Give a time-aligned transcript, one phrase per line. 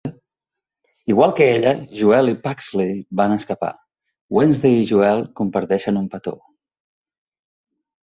[1.13, 3.71] Igual que ella, Joel i Pugsley van escapar,
[4.41, 6.39] Wednesday i Joel comparteixen un petó.